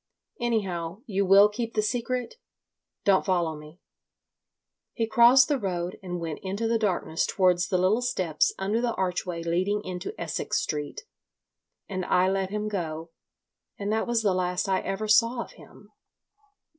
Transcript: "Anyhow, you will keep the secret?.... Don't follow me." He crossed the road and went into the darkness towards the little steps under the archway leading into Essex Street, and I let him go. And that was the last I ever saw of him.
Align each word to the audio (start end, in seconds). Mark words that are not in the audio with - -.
"Anyhow, 0.39 1.03
you 1.05 1.27
will 1.27 1.47
keep 1.47 1.75
the 1.75 1.83
secret?.... 1.83 2.33
Don't 3.05 3.23
follow 3.23 3.55
me." 3.55 3.79
He 4.93 5.05
crossed 5.05 5.47
the 5.47 5.59
road 5.59 5.99
and 6.01 6.19
went 6.19 6.39
into 6.41 6.67
the 6.67 6.79
darkness 6.79 7.23
towards 7.27 7.67
the 7.67 7.77
little 7.77 8.01
steps 8.01 8.51
under 8.57 8.81
the 8.81 8.95
archway 8.95 9.43
leading 9.43 9.83
into 9.83 10.15
Essex 10.19 10.57
Street, 10.57 11.01
and 11.87 12.03
I 12.05 12.27
let 12.31 12.49
him 12.49 12.67
go. 12.67 13.11
And 13.77 13.93
that 13.93 14.07
was 14.07 14.23
the 14.23 14.33
last 14.33 14.67
I 14.67 14.79
ever 14.79 15.07
saw 15.07 15.43
of 15.43 15.51
him. 15.51 15.91